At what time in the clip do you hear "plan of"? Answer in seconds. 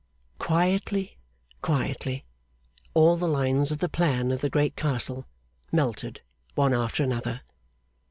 3.87-4.41